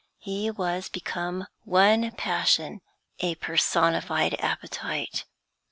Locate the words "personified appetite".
3.35-5.25